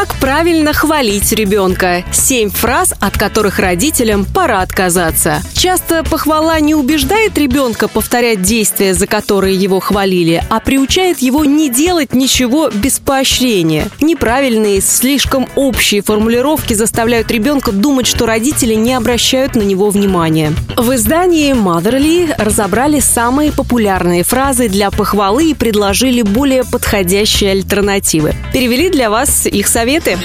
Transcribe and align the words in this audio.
Как 0.00 0.14
правильно 0.14 0.72
хвалить 0.72 1.30
ребенка? 1.32 2.04
Семь 2.10 2.48
фраз, 2.48 2.94
от 3.00 3.18
которых 3.18 3.58
родителям 3.58 4.24
пора 4.24 4.62
отказаться. 4.62 5.42
Часто 5.52 6.04
похвала 6.04 6.58
не 6.58 6.74
убеждает 6.74 7.36
ребенка 7.36 7.86
повторять 7.86 8.40
действия, 8.40 8.94
за 8.94 9.06
которые 9.06 9.56
его 9.56 9.78
хвалили, 9.78 10.42
а 10.48 10.58
приучает 10.60 11.18
его 11.18 11.44
не 11.44 11.68
делать 11.68 12.14
ничего 12.14 12.70
без 12.70 12.98
поощрения. 12.98 13.90
Неправильные, 14.00 14.80
слишком 14.80 15.46
общие 15.54 16.00
формулировки 16.00 16.72
заставляют 16.72 17.30
ребенка 17.30 17.70
думать, 17.70 18.06
что 18.06 18.24
родители 18.24 18.72
не 18.72 18.94
обращают 18.94 19.54
на 19.54 19.60
него 19.60 19.90
внимания. 19.90 20.54
В 20.78 20.94
издании 20.94 21.52
Motherly 21.52 22.32
разобрали 22.38 23.00
самые 23.00 23.52
популярные 23.52 24.22
фразы 24.22 24.70
для 24.70 24.90
похвалы 24.90 25.50
и 25.50 25.54
предложили 25.54 26.22
более 26.22 26.64
подходящие 26.64 27.50
альтернативы. 27.50 28.34
Перевели 28.54 28.88
для 28.88 29.10
вас 29.10 29.44
их 29.44 29.68
советы 29.68 29.89
советы? 29.90 30.18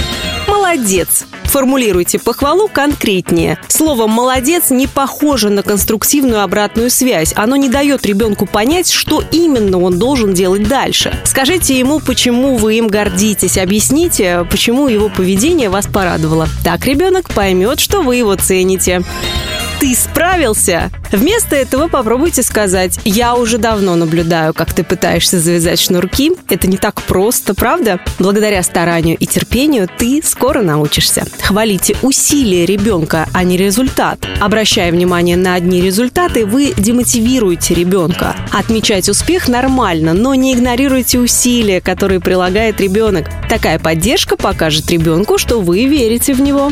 Молодец! 0.48 1.26
Формулируйте 1.46 2.20
похвалу 2.20 2.68
конкретнее. 2.68 3.58
Слово 3.68 4.06
«молодец» 4.08 4.70
не 4.70 4.86
похоже 4.88 5.50
на 5.50 5.64
конструктивную 5.64 6.42
обратную 6.44 6.92
связь. 6.92 7.34
Оно 7.36 7.56
не 7.56 7.70
дает 7.70 8.06
ребенку 8.06 8.46
понять, 8.46 8.92
что 8.92 9.24
именно 9.32 9.80
он 9.80 9.98
должен 9.98 10.34
делать 10.34 10.68
дальше. 10.68 11.18
Скажите 11.24 11.80
ему, 11.80 12.00
почему 12.00 12.58
вы 12.58 12.76
им 12.76 12.90
гордитесь. 12.90 13.58
Объясните, 13.58 14.46
почему 14.52 14.88
его 14.88 15.10
поведение 15.10 15.70
вас 15.70 15.88
порадовало. 15.88 16.48
Так 16.64 16.86
ребенок 16.86 17.34
поймет, 17.34 17.80
что 17.80 18.02
вы 18.02 18.18
его 18.18 18.36
цените. 18.36 19.02
Ты 19.80 19.94
справился! 19.94 20.90
Вместо 21.12 21.56
этого 21.56 21.88
попробуйте 21.88 22.44
сказать 22.44 23.00
«Я 23.04 23.36
уже 23.36 23.58
давно 23.58 23.96
наблюдаю, 23.96 24.54
как 24.54 24.74
ты 24.74 24.84
пытаешься 24.84 25.40
завязать 25.40 25.80
шнурки. 25.80 26.32
Это 26.50 26.68
не 26.68 26.78
так 26.78 27.02
просто, 27.04 27.54
правда? 27.54 28.00
Благодаря 28.18 28.64
старанию 28.64 29.18
и 29.18 29.26
терпению 29.26 29.88
ты 29.98 30.22
скоро 30.24 30.62
научишься». 30.62 31.26
Хвалите 31.42 31.96
усилия 32.02 32.66
ребенка, 32.66 33.28
а 33.34 33.44
не 33.44 33.58
результат. 33.58 34.26
Обращая 34.40 34.92
внимание 34.92 35.38
на 35.38 35.56
одни 35.56 35.82
результаты, 35.82 36.46
вы 36.46 36.74
демотивируете 36.76 37.76
ребенка. 37.76 38.36
Отмечать 38.52 39.10
успех 39.10 39.48
нормально, 39.48 40.14
но 40.14 40.36
не 40.36 40.54
игнорируйте 40.54 41.20
усилия, 41.20 41.82
которые 41.82 42.20
прилагает 42.20 42.80
ребенок. 42.80 43.28
Такая 43.50 43.78
поддержка 43.78 44.38
покажет 44.38 44.90
ребенку, 44.90 45.38
что 45.38 45.62
вы 45.62 45.86
верите 45.86 46.34
в 46.34 46.42
него. 46.42 46.72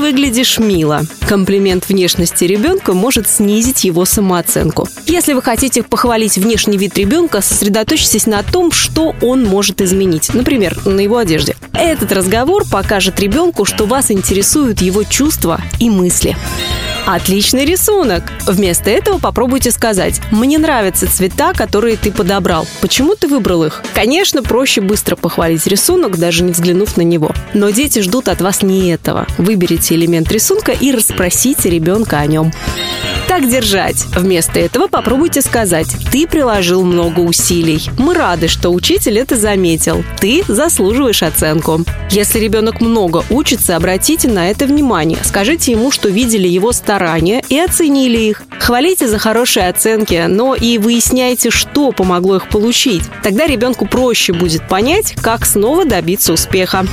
Выглядишь 0.00 0.58
мило. 0.58 1.02
Комплимент 1.28 1.90
внешности 1.90 2.44
ребенка 2.44 2.94
может 2.94 3.28
снизить 3.28 3.84
его 3.84 4.06
самооценку. 4.06 4.88
Если 5.04 5.34
вы 5.34 5.42
хотите 5.42 5.82
похвалить 5.82 6.38
внешний 6.38 6.78
вид 6.78 6.96
ребенка, 6.96 7.42
сосредоточьтесь 7.42 8.24
на 8.24 8.42
том, 8.42 8.72
что 8.72 9.14
он 9.20 9.44
может 9.44 9.82
изменить. 9.82 10.32
Например, 10.32 10.74
на 10.86 11.00
его 11.00 11.18
одежде. 11.18 11.54
Этот 11.74 12.12
разговор 12.12 12.64
покажет 12.66 13.20
ребенку, 13.20 13.66
что 13.66 13.84
вас 13.84 14.10
интересуют 14.10 14.80
его 14.80 15.02
чувства 15.04 15.60
и 15.78 15.90
мысли. 15.90 16.34
Отличный 17.06 17.64
рисунок! 17.64 18.24
Вместо 18.46 18.90
этого 18.90 19.18
попробуйте 19.18 19.70
сказать 19.70 20.20
«Мне 20.30 20.58
нравятся 20.58 21.10
цвета, 21.10 21.52
которые 21.52 21.96
ты 21.96 22.12
подобрал. 22.12 22.66
Почему 22.80 23.14
ты 23.14 23.26
выбрал 23.26 23.64
их?» 23.64 23.82
Конечно, 23.94 24.42
проще 24.42 24.80
быстро 24.80 25.16
похвалить 25.16 25.66
рисунок, 25.66 26.18
даже 26.18 26.42
не 26.44 26.52
взглянув 26.52 26.96
на 26.96 27.02
него. 27.02 27.30
Но 27.54 27.70
дети 27.70 28.00
ждут 28.00 28.28
от 28.28 28.40
вас 28.40 28.62
не 28.62 28.90
этого. 28.90 29.26
Выберите 29.38 29.94
элемент 29.94 30.30
рисунка 30.30 30.72
и 30.72 30.92
расспросите 30.92 31.70
ребенка 31.70 32.18
о 32.18 32.26
нем. 32.26 32.52
Так 33.30 33.48
держать. 33.48 34.06
Вместо 34.16 34.58
этого 34.58 34.88
попробуйте 34.88 35.40
сказать 35.40 35.86
«Ты 36.10 36.26
приложил 36.26 36.82
много 36.82 37.20
усилий. 37.20 37.88
Мы 37.96 38.12
рады, 38.12 38.48
что 38.48 38.70
учитель 38.70 39.20
это 39.20 39.36
заметил. 39.36 40.02
Ты 40.18 40.42
заслуживаешь 40.48 41.22
оценку». 41.22 41.84
Если 42.10 42.40
ребенок 42.40 42.80
много 42.80 43.24
учится, 43.30 43.76
обратите 43.76 44.26
на 44.26 44.50
это 44.50 44.66
внимание. 44.66 45.20
Скажите 45.22 45.70
ему, 45.70 45.92
что 45.92 46.08
видели 46.08 46.48
его 46.48 46.72
старания 46.72 47.40
и 47.48 47.56
оценили 47.56 48.18
их. 48.18 48.42
Хвалите 48.58 49.06
за 49.06 49.18
хорошие 49.18 49.68
оценки, 49.68 50.24
но 50.26 50.56
и 50.56 50.78
выясняйте, 50.78 51.50
что 51.50 51.92
помогло 51.92 52.34
их 52.36 52.48
получить. 52.48 53.04
Тогда 53.22 53.46
ребенку 53.46 53.86
проще 53.86 54.32
будет 54.32 54.66
понять, 54.66 55.14
как 55.22 55.46
снова 55.46 55.84
добиться 55.84 56.32
успеха. 56.32 56.84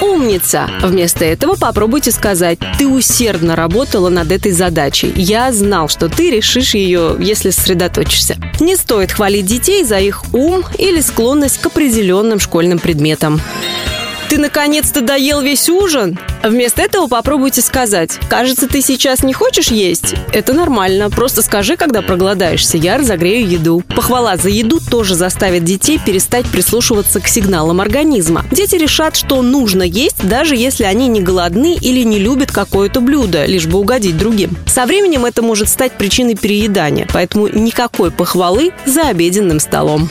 Умница! 0.00 0.68
Вместо 0.82 1.24
этого 1.24 1.54
попробуйте 1.54 2.10
сказать 2.10 2.58
«Ты 2.78 2.88
усердно 2.88 3.56
работала 3.56 4.08
над 4.08 4.32
этой 4.32 4.52
задачей. 4.52 5.12
Я 5.14 5.52
знал, 5.68 5.88
что 5.90 6.08
ты 6.08 6.30
решишь 6.30 6.74
ее, 6.74 7.16
если 7.18 7.50
сосредоточишься». 7.50 8.36
Не 8.58 8.74
стоит 8.74 9.12
хвалить 9.12 9.44
детей 9.44 9.84
за 9.84 9.98
их 9.98 10.22
ум 10.32 10.64
или 10.78 11.02
склонность 11.02 11.58
к 11.58 11.66
определенным 11.66 12.40
школьным 12.40 12.78
предметам. 12.78 13.40
Ты 14.28 14.36
наконец-то 14.36 15.00
доел 15.00 15.40
весь 15.40 15.70
ужин? 15.70 16.18
Вместо 16.42 16.82
этого 16.82 17.06
попробуйте 17.06 17.62
сказать 17.62 18.18
«Кажется, 18.28 18.68
ты 18.68 18.82
сейчас 18.82 19.22
не 19.22 19.32
хочешь 19.32 19.68
есть?» 19.68 20.14
Это 20.34 20.52
нормально, 20.52 21.08
просто 21.08 21.40
скажи, 21.40 21.76
когда 21.76 22.02
проголодаешься, 22.02 22.76
я 22.76 22.98
разогрею 22.98 23.48
еду. 23.48 23.82
Похвала 23.96 24.36
за 24.36 24.50
еду 24.50 24.80
тоже 24.80 25.14
заставит 25.14 25.64
детей 25.64 25.98
перестать 26.04 26.46
прислушиваться 26.46 27.20
к 27.20 27.28
сигналам 27.28 27.80
организма. 27.80 28.44
Дети 28.50 28.74
решат, 28.76 29.16
что 29.16 29.40
нужно 29.40 29.82
есть, 29.82 30.22
даже 30.22 30.56
если 30.56 30.84
они 30.84 31.08
не 31.08 31.22
голодны 31.22 31.74
или 31.74 32.02
не 32.02 32.18
любят 32.18 32.52
какое-то 32.52 33.00
блюдо, 33.00 33.46
лишь 33.46 33.66
бы 33.66 33.78
угодить 33.78 34.18
другим. 34.18 34.58
Со 34.66 34.84
временем 34.84 35.24
это 35.24 35.40
может 35.40 35.70
стать 35.70 35.92
причиной 35.92 36.34
переедания, 36.34 37.08
поэтому 37.10 37.48
никакой 37.48 38.10
похвалы 38.10 38.72
за 38.84 39.08
обеденным 39.08 39.58
столом. 39.58 40.10